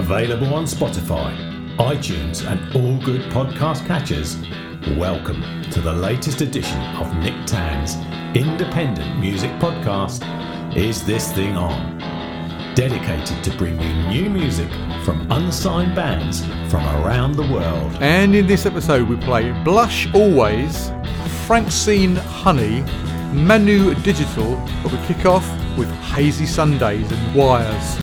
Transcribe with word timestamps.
Available 0.00 0.54
on 0.54 0.64
Spotify, 0.64 1.36
iTunes, 1.76 2.50
and 2.50 2.58
all 2.74 2.96
good 3.04 3.20
podcast 3.30 3.86
catchers. 3.86 4.38
Welcome 4.96 5.42
to 5.70 5.82
the 5.82 5.92
latest 5.92 6.40
edition 6.40 6.80
of 6.96 7.14
Nick 7.16 7.34
Tan's 7.44 7.96
independent 8.34 9.20
music 9.20 9.50
podcast, 9.60 10.24
Is 10.74 11.04
This 11.04 11.30
Thing 11.32 11.54
On? 11.54 11.98
Dedicated 12.74 13.44
to 13.44 13.54
bringing 13.58 14.08
new 14.08 14.30
music 14.30 14.70
from 15.04 15.30
unsigned 15.30 15.94
bands 15.94 16.46
from 16.70 16.82
around 17.04 17.32
the 17.32 17.46
world. 17.52 17.92
And 18.00 18.34
in 18.34 18.46
this 18.46 18.64
episode, 18.64 19.06
we 19.06 19.16
play 19.16 19.52
Blush 19.64 20.12
Always, 20.14 20.90
Francine 21.46 22.16
Honey, 22.16 22.80
Manu 23.34 23.94
Digital, 23.96 24.56
but 24.82 24.92
we 24.92 24.98
kick 25.06 25.26
off 25.26 25.46
with 25.76 25.90
Hazy 26.14 26.46
Sundays 26.46 27.12
and 27.12 27.34
Wires. 27.34 28.00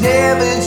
Never 0.00 0.59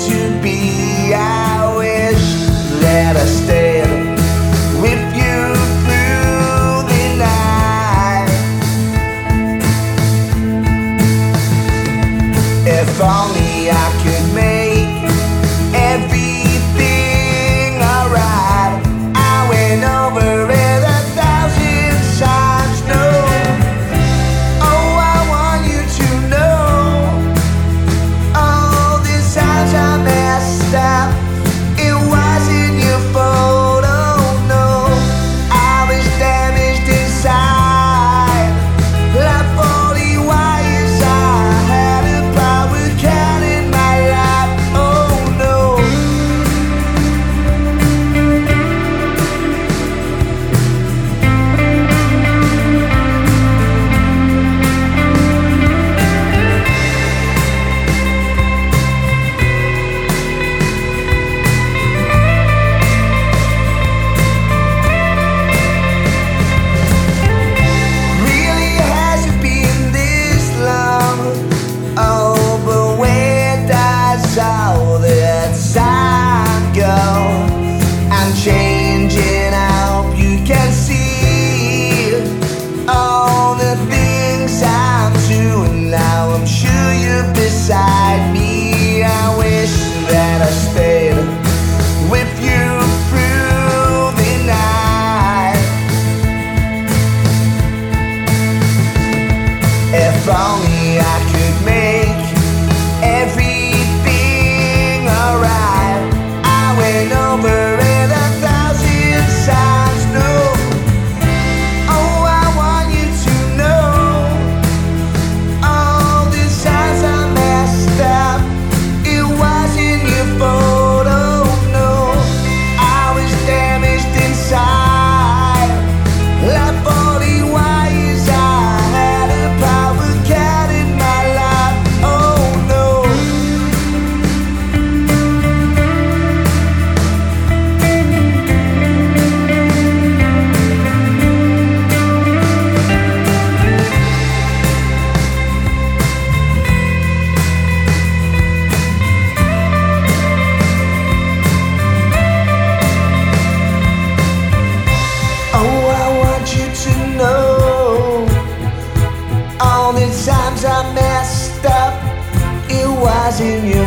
it 163.42 163.83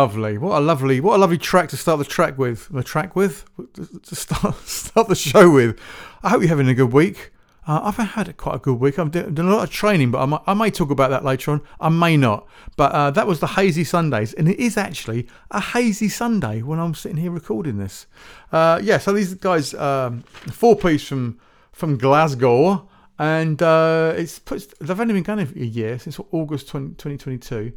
Lovely. 0.00 0.38
What 0.38 0.56
a 0.56 0.64
lovely, 0.64 0.98
what 0.98 1.16
a 1.16 1.18
lovely 1.18 1.36
track 1.36 1.68
to 1.68 1.76
start 1.76 1.98
the 1.98 2.06
track 2.06 2.38
with. 2.38 2.70
The 2.70 2.82
track 2.82 3.14
with 3.14 3.44
to 3.74 4.16
start 4.16 4.54
start 4.66 5.08
the 5.08 5.14
show 5.14 5.50
with. 5.50 5.78
I 6.22 6.30
hope 6.30 6.40
you're 6.40 6.48
having 6.48 6.68
a 6.68 6.74
good 6.74 6.90
week. 6.90 7.32
Uh, 7.68 7.80
I've 7.82 7.96
had 7.96 8.34
quite 8.38 8.54
a 8.54 8.58
good 8.60 8.80
week. 8.80 8.96
I'm 8.96 9.10
doing, 9.10 9.38
a 9.38 9.42
lot 9.42 9.64
of 9.64 9.70
training, 9.70 10.10
but 10.10 10.22
I 10.22 10.24
might, 10.24 10.40
I 10.46 10.54
may 10.54 10.70
talk 10.70 10.90
about 10.90 11.10
that 11.10 11.22
later 11.22 11.50
on. 11.50 11.60
I 11.78 11.90
may 11.90 12.16
not. 12.16 12.48
But 12.78 12.92
uh, 12.92 13.10
that 13.10 13.26
was 13.26 13.40
the 13.40 13.46
Hazy 13.48 13.84
Sundays, 13.84 14.32
and 14.32 14.48
it 14.48 14.58
is 14.58 14.78
actually 14.78 15.28
a 15.50 15.60
hazy 15.60 16.08
Sunday 16.08 16.62
when 16.62 16.78
I'm 16.78 16.94
sitting 16.94 17.18
here 17.18 17.30
recording 17.30 17.76
this. 17.76 18.06
Uh, 18.50 18.80
yeah, 18.82 18.96
so 18.96 19.12
these 19.12 19.34
guys, 19.34 19.74
um, 19.74 20.22
four 20.50 20.76
piece 20.76 21.06
from 21.06 21.38
from 21.72 21.98
Glasgow, 21.98 22.88
and 23.18 23.60
uh, 23.60 24.14
it's 24.16 24.38
put, 24.38 24.72
they've 24.80 24.98
only 24.98 25.12
been 25.12 25.24
going 25.24 25.40
a 25.40 25.58
year 25.62 25.98
since 25.98 26.18
August 26.32 26.68
20, 26.68 26.94
2022. 26.94 27.74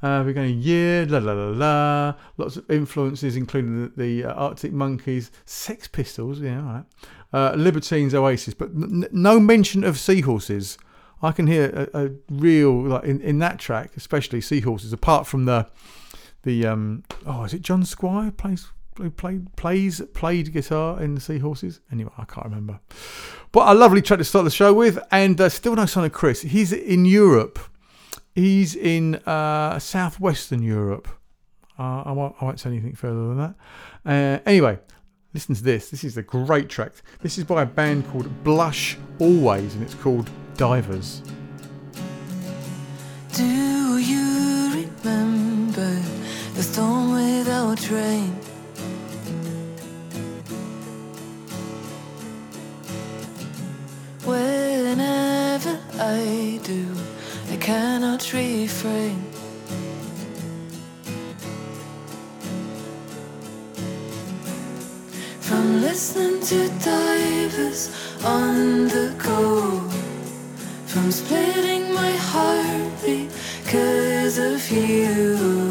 Uh, 0.00 0.22
we're 0.24 0.32
going 0.32 0.50
a 0.50 0.54
year, 0.54 1.04
la 1.06 1.18
la 1.18 1.32
la 1.32 1.50
la. 1.50 2.14
Lots 2.36 2.56
of 2.56 2.70
influences, 2.70 3.36
including 3.36 3.82
the, 3.82 4.04
the 4.04 4.24
uh, 4.24 4.34
Arctic 4.34 4.72
Monkeys, 4.72 5.30
Sex 5.44 5.88
Pistols, 5.88 6.40
yeah, 6.40 6.58
all 6.58 6.72
right. 6.72 6.84
Uh, 7.32 7.54
Libertines, 7.56 8.14
Oasis, 8.14 8.54
but 8.54 8.70
n- 8.70 9.08
no 9.10 9.40
mention 9.40 9.84
of 9.84 9.98
seahorses. 9.98 10.78
I 11.20 11.32
can 11.32 11.46
hear 11.48 11.88
a, 11.92 12.06
a 12.06 12.10
real 12.30 12.80
like 12.80 13.04
in, 13.04 13.20
in 13.20 13.38
that 13.40 13.58
track, 13.58 13.90
especially 13.96 14.40
seahorses. 14.40 14.92
Apart 14.92 15.26
from 15.26 15.44
the 15.46 15.66
the 16.42 16.66
um 16.66 17.02
oh, 17.26 17.44
is 17.44 17.52
it 17.52 17.62
John 17.62 17.84
Squire 17.84 18.30
plays 18.30 18.68
who 18.96 19.10
played 19.10 19.54
plays 19.56 20.00
played 20.14 20.52
guitar 20.52 21.00
in 21.02 21.16
the 21.16 21.20
Seahorses? 21.20 21.80
Anyway, 21.90 22.12
I 22.16 22.24
can't 22.24 22.46
remember. 22.46 22.80
But 23.50 23.68
a 23.68 23.74
lovely 23.74 24.00
track 24.00 24.18
to 24.18 24.24
start 24.24 24.44
the 24.44 24.50
show 24.50 24.72
with, 24.72 24.98
and 25.10 25.40
uh, 25.40 25.48
still 25.48 25.74
no 25.74 25.86
sign 25.86 26.04
of 26.04 26.12
Chris. 26.12 26.42
He's 26.42 26.72
in 26.72 27.04
Europe. 27.04 27.58
He's 28.38 28.76
in 28.76 29.16
uh, 29.26 29.80
southwestern 29.80 30.62
Europe. 30.62 31.08
Uh, 31.76 32.02
I, 32.04 32.12
won't, 32.12 32.36
I 32.40 32.44
won't 32.44 32.60
say 32.60 32.70
anything 32.70 32.94
further 32.94 33.26
than 33.26 33.36
that. 33.38 33.54
Uh, 34.06 34.38
anyway, 34.46 34.78
listen 35.34 35.56
to 35.56 35.62
this. 35.64 35.90
This 35.90 36.04
is 36.04 36.16
a 36.16 36.22
great 36.22 36.68
track. 36.68 36.92
This 37.20 37.36
is 37.36 37.42
by 37.42 37.62
a 37.62 37.66
band 37.66 38.06
called 38.06 38.44
Blush 38.44 38.96
Always, 39.18 39.74
and 39.74 39.82
it's 39.82 39.96
called 39.96 40.30
Divers. 40.56 41.20
Do 43.32 43.44
you 43.98 44.86
remember 45.02 46.00
the 46.54 46.62
storm 46.62 47.14
without 47.14 47.90
rain? 47.90 48.36
Whenever 54.24 55.80
I 55.98 56.60
do, 56.62 56.97
cannot 57.68 58.32
refrain. 58.32 59.22
From 65.38 65.82
listening 65.82 66.40
to 66.50 66.68
divers 66.82 67.82
on 68.24 68.88
the 68.88 69.14
go. 69.18 69.80
From 70.86 71.12
splitting 71.12 71.92
my 71.92 72.12
heartbeat 72.30 73.30
cause 73.66 74.38
of 74.38 74.70
you. 74.70 75.67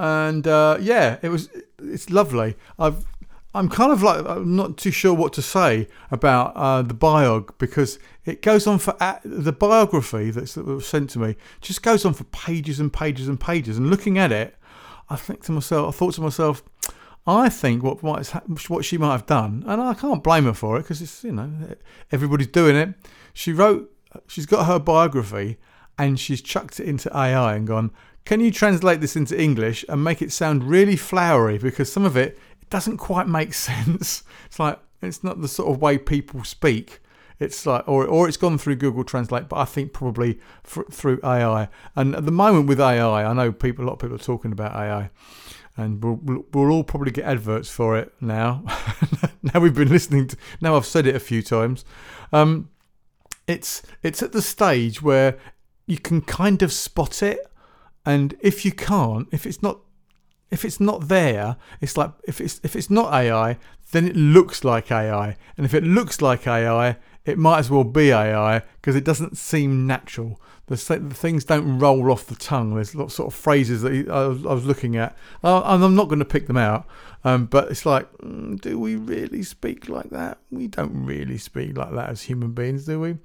and 0.00 0.46
uh, 0.46 0.78
yeah, 0.80 1.18
it 1.20 1.28
was. 1.28 1.50
It's 1.78 2.10
lovely. 2.10 2.56
I've. 2.78 3.04
I'm 3.52 3.68
kind 3.68 3.92
of 3.92 4.02
like 4.02 4.24
I'm 4.26 4.54
not 4.54 4.76
too 4.76 4.92
sure 4.92 5.12
what 5.12 5.32
to 5.34 5.42
say 5.42 5.88
about 6.10 6.52
uh, 6.54 6.82
the 6.82 6.94
biog 6.94 7.50
because 7.58 7.98
it 8.24 8.42
goes 8.42 8.66
on 8.66 8.78
for 8.78 8.96
a 9.00 9.18
the 9.24 9.52
biography 9.52 10.30
that's, 10.30 10.54
that 10.54 10.64
was 10.64 10.86
sent 10.86 11.10
to 11.10 11.18
me 11.18 11.36
just 11.60 11.82
goes 11.82 12.04
on 12.04 12.14
for 12.14 12.24
pages 12.24 12.78
and 12.78 12.92
pages 12.92 13.28
and 13.28 13.40
pages. 13.40 13.76
And 13.76 13.90
looking 13.90 14.18
at 14.18 14.30
it, 14.30 14.56
I 15.10 15.16
think 15.16 15.42
to 15.44 15.52
myself, 15.52 15.94
I 15.94 15.98
thought 15.98 16.14
to 16.14 16.20
myself, 16.20 16.62
I 17.26 17.48
think 17.48 17.82
what 17.82 18.02
might 18.02 18.26
what 18.68 18.84
she 18.84 18.96
might 18.96 19.12
have 19.12 19.26
done, 19.26 19.64
and 19.66 19.82
I 19.82 19.94
can't 19.94 20.22
blame 20.22 20.44
her 20.44 20.54
for 20.54 20.78
it 20.78 20.82
because 20.82 21.02
it's 21.02 21.24
you 21.24 21.32
know 21.32 21.50
everybody's 22.10 22.46
doing 22.46 22.76
it. 22.76 22.94
She 23.34 23.52
wrote, 23.52 23.92
she's 24.28 24.46
got 24.46 24.66
her 24.66 24.78
biography, 24.78 25.58
and 25.98 26.18
she's 26.18 26.40
chucked 26.40 26.80
it 26.80 26.88
into 26.88 27.14
AI 27.14 27.56
and 27.56 27.66
gone, 27.66 27.90
can 28.30 28.38
you 28.38 28.52
translate 28.52 29.00
this 29.00 29.16
into 29.16 29.36
English 29.36 29.84
and 29.88 30.04
make 30.04 30.22
it 30.22 30.30
sound 30.30 30.62
really 30.62 30.94
flowery? 30.94 31.58
Because 31.58 31.92
some 31.92 32.04
of 32.04 32.16
it, 32.16 32.38
it 32.62 32.70
doesn't 32.70 32.98
quite 32.98 33.26
make 33.26 33.52
sense. 33.68 34.22
It's 34.46 34.60
like 34.60 34.78
it's 35.02 35.24
not 35.24 35.40
the 35.40 35.48
sort 35.48 35.68
of 35.68 35.82
way 35.82 35.98
people 35.98 36.44
speak. 36.44 37.00
It's 37.40 37.66
like, 37.66 37.88
or 37.88 38.06
or 38.06 38.28
it's 38.28 38.36
gone 38.36 38.56
through 38.56 38.76
Google 38.76 39.02
Translate, 39.02 39.48
but 39.48 39.56
I 39.56 39.64
think 39.64 39.92
probably 39.92 40.38
through 40.62 41.18
AI. 41.24 41.68
And 41.96 42.14
at 42.14 42.24
the 42.24 42.30
moment 42.30 42.68
with 42.68 42.80
AI, 42.80 43.24
I 43.24 43.32
know 43.32 43.50
people, 43.50 43.84
a 43.84 43.86
lot 43.86 43.94
of 43.94 43.98
people 43.98 44.14
are 44.14 44.18
talking 44.18 44.52
about 44.52 44.76
AI, 44.76 45.10
and 45.76 46.00
we'll, 46.00 46.44
we'll 46.52 46.70
all 46.70 46.84
probably 46.84 47.10
get 47.10 47.24
adverts 47.24 47.68
for 47.68 47.98
it 47.98 48.12
now. 48.20 48.62
now 49.42 49.58
we've 49.58 49.74
been 49.74 49.88
listening 49.88 50.28
to, 50.28 50.36
now 50.60 50.76
I've 50.76 50.86
said 50.86 51.04
it 51.04 51.16
a 51.16 51.20
few 51.20 51.42
times. 51.42 51.84
Um, 52.32 52.70
it's 53.48 53.82
it's 54.04 54.22
at 54.22 54.30
the 54.30 54.40
stage 54.40 55.02
where 55.02 55.36
you 55.88 55.98
can 55.98 56.20
kind 56.20 56.62
of 56.62 56.72
spot 56.72 57.24
it, 57.24 57.49
and 58.10 58.34
if 58.40 58.64
you 58.64 58.72
can't, 58.72 59.28
if 59.30 59.46
it's 59.46 59.62
not 59.62 59.78
if 60.50 60.64
it's 60.64 60.80
not 60.80 61.06
there, 61.08 61.56
it's 61.80 61.96
like 61.96 62.10
if 62.24 62.40
it's 62.40 62.60
if 62.64 62.74
it's 62.74 62.90
not 62.90 63.12
AI, 63.12 63.56
then 63.92 64.06
it 64.06 64.16
looks 64.16 64.64
like 64.64 64.90
AI, 64.90 65.36
and 65.56 65.64
if 65.64 65.74
it 65.74 65.84
looks 65.84 66.20
like 66.20 66.46
AI, 66.46 66.96
it 67.24 67.38
might 67.38 67.58
as 67.58 67.70
well 67.70 67.84
be 67.84 68.12
AI 68.12 68.62
because 68.80 68.96
it 68.96 69.04
doesn't 69.04 69.36
seem 69.36 69.86
natural. 69.86 70.40
The, 70.66 70.76
the 70.76 71.14
things 71.14 71.44
don't 71.44 71.78
roll 71.78 72.10
off 72.12 72.26
the 72.26 72.36
tongue. 72.36 72.74
There's 72.74 72.94
lots 72.94 73.14
sort 73.14 73.32
of 73.32 73.38
phrases 73.38 73.82
that 73.82 74.08
I 74.08 74.26
was, 74.28 74.46
I 74.46 74.52
was 74.52 74.64
looking 74.64 74.96
at, 74.96 75.16
uh, 75.42 75.62
and 75.64 75.84
I'm 75.84 75.96
not 75.96 76.08
going 76.08 76.20
to 76.20 76.24
pick 76.24 76.46
them 76.46 76.56
out. 76.56 76.86
Um, 77.22 77.46
but 77.46 77.70
it's 77.70 77.84
like, 77.84 78.10
mm, 78.18 78.58
do 78.60 78.78
we 78.78 78.96
really 78.96 79.42
speak 79.42 79.88
like 79.88 80.10
that? 80.10 80.38
We 80.50 80.68
don't 80.68 81.04
really 81.04 81.36
speak 81.36 81.76
like 81.76 81.92
that 81.92 82.08
as 82.08 82.22
human 82.22 82.52
beings, 82.52 82.86
do 82.86 82.98
we? 83.00 83.18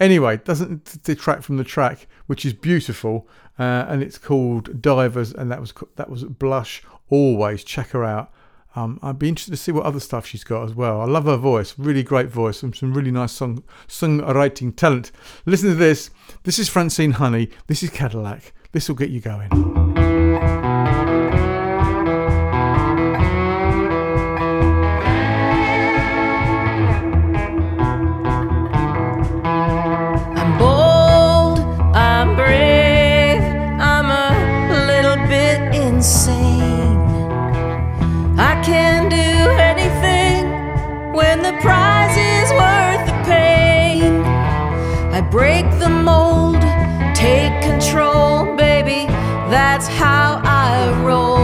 Anyway, 0.00 0.38
doesn't 0.38 1.02
detract 1.02 1.44
from 1.44 1.58
the 1.58 1.64
track, 1.64 2.06
which 2.26 2.46
is 2.46 2.54
beautiful, 2.54 3.28
uh, 3.58 3.84
and 3.88 4.02
it's 4.02 4.16
called 4.16 4.80
Divers, 4.80 5.34
and 5.34 5.50
that 5.50 5.60
was 5.60 5.74
that 5.96 6.08
was 6.08 6.24
Blush. 6.24 6.82
Always 7.10 7.62
check 7.62 7.90
her 7.90 8.04
out. 8.04 8.32
Um, 8.74 8.98
I'd 9.02 9.18
be 9.18 9.28
interested 9.28 9.52
to 9.52 9.56
see 9.56 9.72
what 9.72 9.84
other 9.84 10.00
stuff 10.00 10.26
she's 10.26 10.44
got 10.44 10.64
as 10.64 10.74
well. 10.74 11.00
I 11.00 11.04
love 11.04 11.24
her 11.24 11.36
voice, 11.36 11.74
really 11.78 12.02
great 12.02 12.28
voice, 12.28 12.62
and 12.62 12.74
some 12.74 12.94
really 12.94 13.10
nice 13.10 13.32
song 13.32 13.62
songwriting 13.86 14.74
talent. 14.74 15.12
Listen 15.44 15.70
to 15.70 15.74
this. 15.74 16.10
This 16.44 16.58
is 16.58 16.68
Francine 16.68 17.12
Honey. 17.12 17.50
This 17.66 17.82
is 17.82 17.90
Cadillac. 17.90 18.52
This 18.72 18.88
will 18.88 18.96
get 18.96 19.10
you 19.10 19.20
going. 19.20 19.81
That's 49.82 49.98
how 49.98 50.40
I 50.44 51.02
roll. 51.02 51.38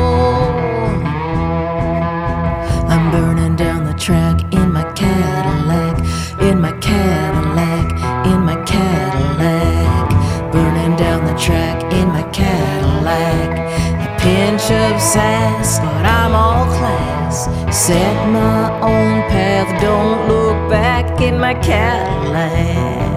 I'm 2.88 3.10
burning 3.10 3.56
down 3.56 3.84
the 3.84 3.94
track 3.94 4.40
in 4.52 4.72
my 4.72 4.84
Cadillac, 4.92 5.98
in 6.40 6.60
my 6.60 6.72
Cadillac, 6.78 7.86
in 8.26 8.40
my 8.40 8.56
Cadillac. 8.64 10.52
Burning 10.52 10.96
down 10.96 11.24
the 11.24 11.36
track 11.36 11.82
in 11.92 12.08
my 12.08 12.22
Cadillac. 12.30 13.58
A 14.06 14.20
pinch 14.20 14.70
of 14.70 15.00
sass, 15.00 15.80
but 15.80 16.06
I'm 16.06 16.34
all 16.34 16.66
class. 16.78 17.46
Set 17.76 18.28
my 18.28 18.70
own 18.82 19.22
path, 19.32 19.82
don't 19.82 20.28
look 20.28 20.70
back 20.70 21.20
in 21.20 21.40
my 21.40 21.54
Cadillac. 21.54 23.07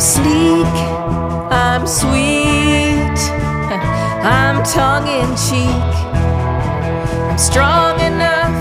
Sleek, 0.00 0.66
I'm 1.52 1.86
sweet, 1.86 3.20
I'm 4.24 4.62
tongue 4.64 5.06
in 5.06 5.28
cheek. 5.36 5.94
I'm 7.28 7.36
strong 7.36 8.00
enough 8.00 8.56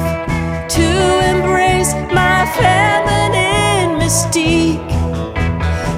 to 0.70 0.88
embrace 1.32 1.94
my 2.12 2.46
feminine 2.60 4.00
mystique. 4.00 4.84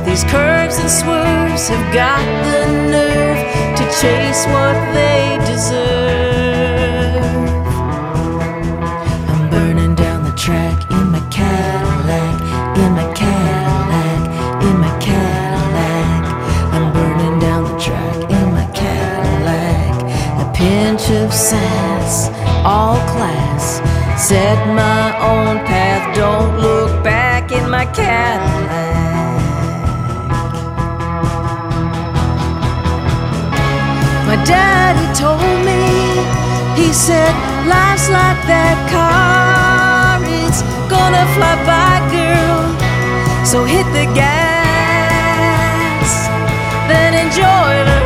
These 0.05 0.24
curves 0.25 0.77
and 0.77 0.89
swerves 0.89 1.69
have 1.69 1.93
got 1.93 2.24
the 2.45 2.67
nerve 2.91 3.77
to 3.77 3.83
chase 4.00 4.45
what 4.45 4.75
they 4.93 5.39
deserve. 5.51 6.30
Of 21.18 21.34
sass, 21.34 22.30
all 22.65 22.96
class. 23.12 23.82
Set 24.18 24.58
my 24.68 25.12
own 25.20 25.58
path, 25.65 26.15
don't 26.15 26.60
look 26.60 27.03
back 27.03 27.51
in 27.51 27.70
my 27.70 27.86
Cadillac. 27.86 28.91
My 34.27 34.38
daddy 34.46 35.08
told 35.20 35.41
me, 35.68 35.82
he 36.82 36.94
said, 36.94 37.34
life's 37.68 38.10
like 38.10 38.41
that 38.48 38.77
car, 38.89 40.24
it's 40.24 40.62
gonna 40.88 41.25
fly 41.36 41.56
by, 41.68 42.00
girl. 42.15 42.63
So 43.46 43.65
hit 43.65 43.86
the 43.91 44.06
gas, 44.15 44.50
then 46.88 47.13
enjoy 47.13 47.84
the 47.89 48.00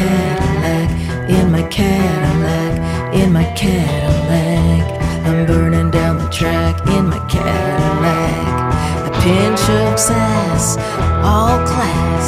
Cadillac, 0.00 0.90
in 1.28 1.50
my 1.52 1.62
Cadillac, 1.68 3.14
in 3.14 3.32
my 3.32 3.44
Cadillac. 3.54 4.84
I'm 5.26 5.46
burning 5.46 5.90
down 5.90 6.16
the 6.18 6.28
track 6.30 6.74
in 6.88 7.06
my 7.08 7.18
Cadillac. 7.28 8.44
A 9.08 9.10
pinch 9.20 9.62
of 9.80 9.98
sass, 9.98 10.76
all 11.22 11.58
class. 11.66 12.26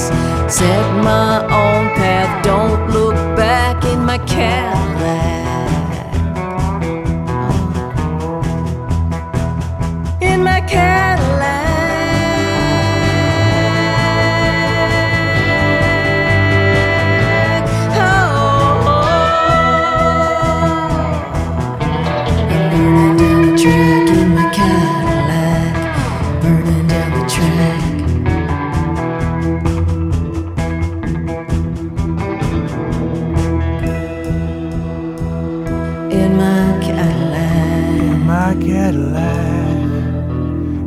Set 0.55 0.85
my 1.03 1.43
own 1.45 1.85
path, 1.97 2.45
don't 2.45 2.91
look 2.91 3.15
back 3.37 3.85
in 3.85 4.05
my 4.05 4.19
Cadillac. 4.19 5.52
Cadillac, 38.55 39.77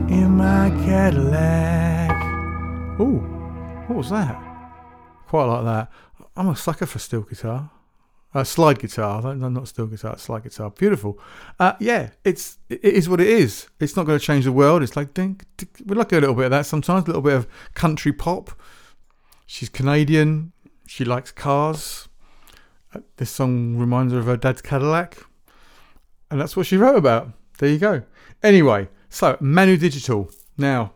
in 0.09 0.31
my 0.31 0.69
Cadillac. 0.85 2.11
Ooh, 2.99 3.19
what 3.87 3.97
was 3.97 4.09
that? 4.09 4.41
Quite 5.27 5.45
like 5.45 5.65
that. 5.65 5.91
I'm 6.35 6.49
a 6.49 6.55
sucker 6.55 6.85
for 6.85 6.99
steel 6.99 7.21
guitar. 7.21 7.71
Uh, 8.33 8.43
slide 8.43 8.79
guitar, 8.79 9.21
no, 9.21 9.33
no, 9.33 9.47
not 9.47 9.67
steel 9.67 9.87
guitar, 9.87 10.17
slide 10.17 10.43
guitar. 10.43 10.69
Beautiful. 10.69 11.17
Uh, 11.57 11.73
yeah, 11.79 12.09
it's 12.25 12.57
it 12.69 12.83
is 12.83 13.07
what 13.07 13.21
it 13.21 13.27
is. 13.27 13.67
It's 13.79 13.95
not 13.95 14.05
going 14.05 14.19
to 14.19 14.25
change 14.25 14.43
the 14.43 14.51
world. 14.51 14.83
It's 14.83 14.97
like 14.97 15.13
ding. 15.13 15.39
we 15.85 15.95
like 15.95 16.11
a 16.11 16.19
little 16.19 16.35
bit 16.35 16.45
of 16.45 16.51
that 16.51 16.65
sometimes. 16.65 17.05
A 17.05 17.07
little 17.07 17.21
bit 17.21 17.33
of 17.33 17.47
country 17.73 18.11
pop. 18.11 18.51
She's 19.45 19.69
Canadian. 19.69 20.51
She 20.85 21.05
likes 21.05 21.31
cars. 21.31 22.09
Uh, 22.93 22.99
this 23.15 23.31
song 23.31 23.77
reminds 23.77 24.11
her 24.11 24.19
of 24.19 24.25
her 24.25 24.35
dad's 24.35 24.61
Cadillac. 24.61 25.17
And 26.29 26.41
that's 26.41 26.57
what 26.57 26.65
she 26.65 26.75
wrote 26.75 26.97
about. 26.97 27.31
There 27.59 27.69
you 27.69 27.77
go. 27.79 28.03
Anyway, 28.43 28.89
so 29.09 29.37
Manu 29.39 29.77
Digital. 29.77 30.29
Now, 30.57 30.93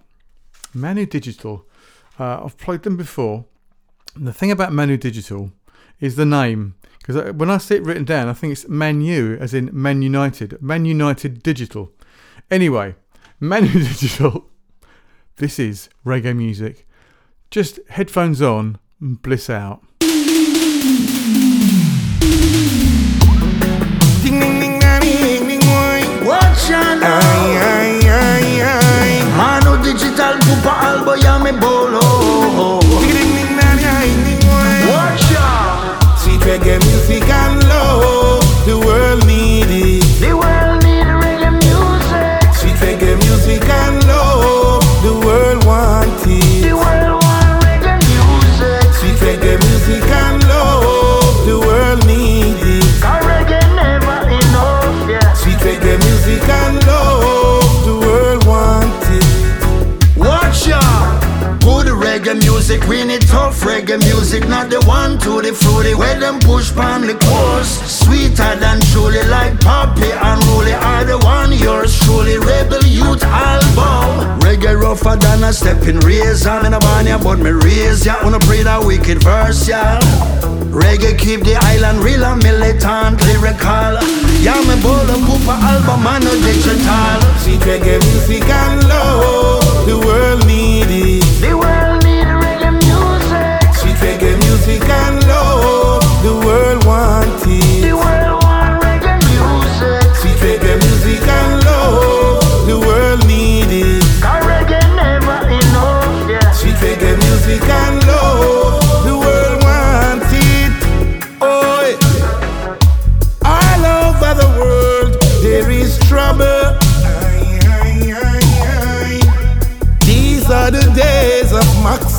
Manu 0.73 1.05
Digital, 1.05 1.65
uh, 2.19 2.43
I've 2.43 2.57
played 2.57 2.83
them 2.83 2.97
before. 2.97 3.45
And 4.15 4.27
the 4.27 4.33
thing 4.33 4.51
about 4.51 4.73
Manu 4.73 4.97
Digital 4.97 5.51
is 5.99 6.15
the 6.15 6.25
name 6.25 6.75
Because 6.99 7.33
when 7.33 7.49
I 7.49 7.57
see 7.57 7.75
it 7.75 7.83
written 7.83 8.05
down, 8.05 8.27
I 8.27 8.33
think 8.33 8.53
it's 8.53 8.67
Manu, 8.67 9.37
as 9.39 9.53
in 9.53 9.69
Man 9.73 10.01
United. 10.01 10.61
Man 10.61 10.85
United 10.85 11.41
Digital. 11.41 11.91
Anyway, 12.51 12.95
Manu 13.39 13.71
Digital. 13.71 14.45
This 15.37 15.57
is 15.57 15.89
reggae 16.05 16.35
music. 16.35 16.87
Just 17.49 17.79
headphones 17.89 18.41
on 18.41 18.77
and 19.01 19.21
bliss 19.21 19.49
out. 19.49 19.81
Watch. 26.69 27.01
Ay 27.01 27.57
ay 27.57 27.91
ay 28.05 28.61
ay. 28.61 29.11
Mano 29.37 29.77
digital 29.81 30.37
pupa 30.45 30.73
albo 30.93 31.15
ya 31.15 31.39
me 31.39 31.51
bolo. 31.51 31.99
Watch 34.89 35.33
out. 35.33 35.97
Sweet 36.21 36.41
reggae 36.45 36.77
music 36.85 37.25
and 37.29 37.68
Reggae 74.99 75.05
rougher 75.05 75.19
than 75.19 75.43
a 75.43 75.53
stepping 75.53 75.99
razor. 75.99 76.49
I'm 76.49 76.65
in 76.65 76.73
a 76.73 76.79
banya, 76.79 77.17
but 77.17 77.39
me 77.39 77.51
raise 77.51 78.05
ya. 78.05 78.15
Wanna 78.23 78.39
pray 78.39 78.63
that 78.63 78.83
wicked 78.83 79.23
verse, 79.23 79.67
yeah. 79.67 79.99
Reggae 80.71 81.17
keep 81.17 81.43
the 81.43 81.55
island 81.55 82.03
real 82.03 82.23
and 82.23 82.41
militant, 82.43 83.21
lyrical. 83.25 83.99
Yeah, 84.41 84.59
me 84.67 84.81
bowl 84.81 85.09
a 85.09 85.17
Cooper 85.25 85.51
album 85.51 86.07
and 86.07 86.23
no 86.23 86.33
digital. 86.41 87.19
Sweet 87.39 87.61
reggae 87.61 87.99
music 88.11 88.49
and 88.49 88.87
love, 88.87 89.85
the 89.85 89.97
world 89.97 90.45
need 90.45 90.87
it. 90.89 91.23
The 91.41 91.57
world 91.57 92.03
need 92.03 92.27
reggae 92.27 92.71
music. 92.71 93.75
Sweet 93.75 93.97
reggae 94.03 94.37
music 94.39 94.83
and 94.83 95.27
love, 95.27 96.03
the 96.23 96.33
world 96.45 96.85
want 96.85 97.28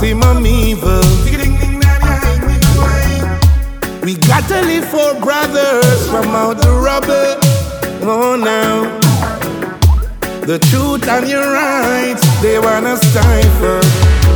maximum 0.00 0.46
evil. 0.46 1.02
We 4.02 4.16
got 4.16 4.48
to 4.48 4.60
live 4.62 4.88
for 4.88 5.20
brothers 5.20 6.08
from 6.08 6.28
out 6.28 6.56
the 6.56 6.72
rubble. 6.72 7.36
Oh, 8.02 8.34
now. 8.34 8.98
The 10.46 10.58
truth 10.58 11.06
and 11.06 11.28
your 11.28 11.52
rights, 11.52 12.24
they 12.40 12.58
wanna 12.58 12.96
stifle. 12.96 13.80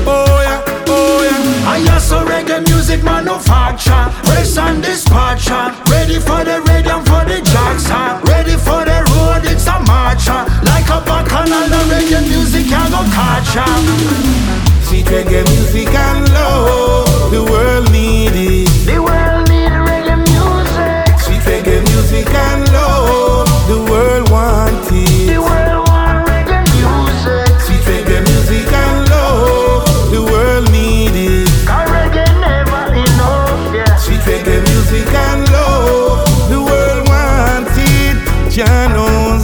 Oh 0.06 0.40
yeah, 0.44 0.62
oh 0.87 1.22
yeah. 1.24 1.70
I 1.70 1.79
hear 1.79 1.98
so 1.98 2.24
reggae 2.27 2.62
music 2.68 3.03
manufacture 3.03 4.12
Press 4.29 4.59
and 4.59 4.83
dispatcher 4.83 5.72
Ready 5.90 6.20
for 6.20 6.44
the 6.44 6.61
radio 6.68 7.00
for 7.00 7.24
the 7.24 7.40
jackson 7.40 8.20
Ready 8.29 8.57
for 8.61 8.85
the 8.85 9.00
road, 9.16 9.48
it's 9.50 9.66
a 9.66 9.81
marcher 9.88 10.44
Like 10.68 10.85
a 10.92 11.00
bacchanal, 11.00 11.66
the 11.72 11.81
reggae 11.88 12.20
music 12.29 12.68
can 12.68 12.90
go 12.90 13.03
catch 13.16 14.63
Sweet 14.94 15.07
reggae 15.07 15.42
music 15.50 15.88
and 15.92 16.28
love, 16.30 17.33
the 17.33 17.42
world 17.42 17.90
need 17.90 18.30
it. 18.30 18.68
The 18.87 19.02
world 19.02 19.48
need 19.50 19.74
reggae 19.90 20.14
music 20.22 21.18
Sweet 21.18 21.42
reggae 21.50 21.83
music 21.90 22.33
and 22.33 22.62
love, 22.72 23.48
the 23.66 23.83
world 23.90 24.30
want 24.30 24.87
it. 24.92 25.26
The 25.26 25.42
world 25.42 25.88
want 25.88 26.28
reggae 26.28 26.62
music 26.78 27.50
Sweet 27.66 27.83
reggae 27.90 28.22
music 28.22 28.72
and 28.72 29.11
love, 29.11 30.12
the 30.12 30.22
world 30.22 30.70
need 30.70 31.11
it. 31.11 31.48
Cause 31.66 31.90
reggae 31.90 32.30
never 32.38 32.94
enough, 32.94 33.74
yeah 33.74 33.96
Sweet 33.96 34.22
reggae 34.30 34.62
music 34.62 35.12
and 35.12 35.42
love, 35.50 36.22
the 36.48 36.62
world 36.62 37.09
want 37.09 37.66
it. 37.74 38.16
Janos. 38.48 39.42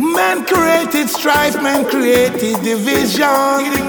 Man 0.00 0.44
created 0.44 1.08
strife, 1.08 1.62
man 1.62 1.88
created 1.88 2.60
division. 2.64 3.81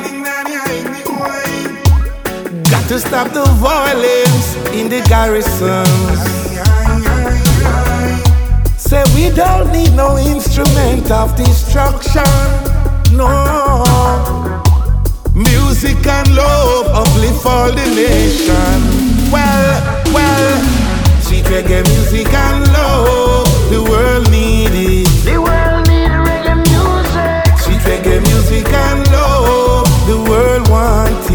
To 2.94 3.00
stop 3.00 3.28
the 3.34 3.44
violence 3.58 4.56
in 4.72 4.88
the 4.88 5.02
garrisons. 5.10 6.20
Say 8.78 9.04
we 9.16 9.36
don't 9.36 9.72
need 9.72 9.96
no 9.96 10.16
instrument 10.20 11.10
of 11.10 11.36
destruction. 11.36 12.24
No. 13.18 13.32
Music 15.34 16.06
and 16.06 16.36
love 16.36 16.86
uplift 17.02 17.44
all 17.48 17.72
the 17.72 17.88
nation. 17.98 18.78
Well, 19.32 20.04
well, 20.14 20.62
sweet 21.22 21.46
reggae 21.46 21.82
music 21.94 22.32
and 22.32 22.62
love, 22.74 23.50
the 23.72 23.82
world 23.90 24.30
need 24.30 24.70
it. 24.70 25.10
The 25.26 25.42
world 25.42 25.88
need 25.90 26.12
reggae 26.28 26.58
music 26.70 27.58
Sweet 27.58 27.82
reggae 27.90 28.22
music 28.22 28.68
and 28.72 29.08
love, 29.12 29.88
the 30.06 30.18
world 30.30 30.70
want 30.70 31.32
it. 31.32 31.33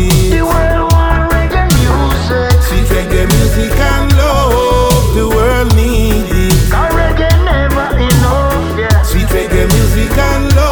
And 10.19 10.57
love, 10.57 10.68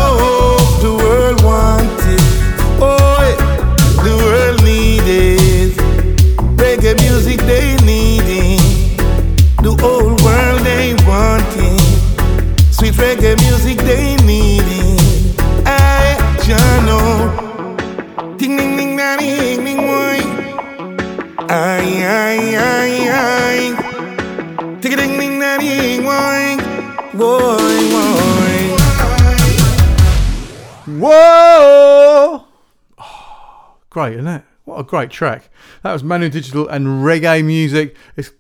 great 34.87 35.11
track. 35.11 35.51
That 35.83 35.93
was 35.93 36.03
Manu 36.03 36.29
Digital 36.29 36.69
and 36.69 36.87
reggae 37.05 37.45
music. 37.45 37.97
It's 38.17 38.31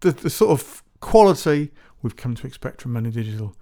the, 0.00 0.12
the 0.12 0.30
sort 0.30 0.50
of 0.50 0.82
quality 1.00 1.70
we've 2.02 2.16
come 2.16 2.34
to 2.34 2.46
expect 2.46 2.82
from 2.82 2.92
Manu 2.92 3.10
Digital. 3.10 3.56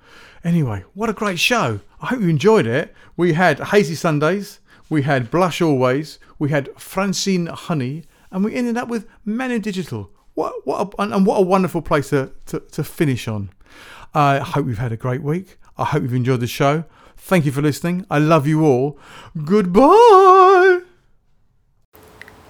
Anyway, 0.45 0.85
what 0.95 1.11
a 1.11 1.13
great 1.13 1.39
show. 1.39 1.81
I 2.01 2.07
hope 2.07 2.21
you 2.21 2.29
enjoyed 2.29 2.67
it. 2.67 2.95
We 3.17 3.35
had 3.35 3.61
Hazy 3.61 3.95
Sundays, 3.95 4.61
we 4.89 5.03
had 5.03 5.31
Blush 5.31 5.63
Always, 5.63 6.19
we 6.39 6.51
had 6.51 6.69
Francine 6.81 7.47
Honey, 7.47 8.05
and 8.31 8.45
we 8.45 8.55
ended 8.55 8.77
up 8.77 8.89
with 8.89 9.07
Manu 9.25 9.59
Digital. 9.59 10.11
What, 10.35 10.67
what 10.67 10.95
a, 10.99 11.03
and 11.03 11.27
what 11.27 11.37
a 11.37 11.43
wonderful 11.43 11.83
place 11.83 12.11
to, 12.11 12.33
to, 12.47 12.61
to 12.61 12.83
finish 12.83 13.29
on. 13.29 13.51
I 14.15 14.39
hope 14.39 14.67
you've 14.67 14.79
had 14.79 14.93
a 14.93 14.97
great 14.97 15.23
week. 15.23 15.59
I 15.79 15.85
hope 15.85 16.03
you've 16.03 16.15
enjoyed 16.15 16.41
the 16.41 16.47
show. 16.47 16.85
Thank 17.17 17.47
you 17.47 17.53
for 17.53 17.63
listening. 17.63 18.07
I 18.11 18.19
love 18.19 18.47
you 18.47 18.65
all. 18.65 18.99
Goodbye. 19.45 20.81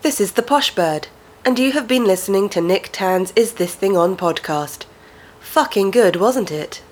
This 0.03 0.21
is 0.21 0.33
the 0.33 0.43
Posh 0.43 0.75
Bird, 0.75 1.07
and 1.45 1.61
you 1.61 1.71
have 1.73 1.87
been 1.87 2.05
listening 2.05 2.49
to 2.49 2.61
Nick 2.61 2.89
Tan's 2.91 3.33
Is 3.37 3.53
This 3.53 3.77
Thing 3.77 3.97
On 3.97 4.17
podcast. 4.17 4.85
Fucking 5.39 5.93
good, 5.93 6.17
wasn't 6.17 6.51
it? 6.51 6.83